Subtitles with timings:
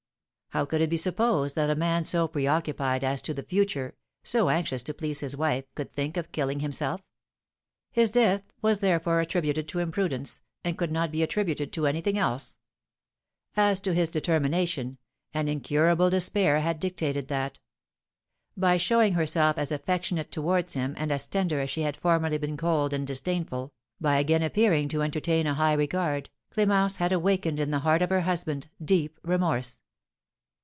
[0.53, 4.49] How could it be supposed that a man so preoccupied as to the future, so
[4.49, 7.01] anxious to please his wife, could think of killing himself?
[7.89, 12.57] His death was, therefore, attributed to imprudence, and could not be attributed to anything else.
[13.55, 14.97] As to his determination,
[15.33, 17.59] an incurable despair had dictated that.
[18.57, 22.57] By showing herself as affectionate towards him, and as tender as she had formerly been
[22.57, 23.71] cold and disdainful,
[24.01, 28.09] by again appearing to entertain a high regard, Clémence had awakened in the heart of
[28.09, 29.77] her husband deep remorse.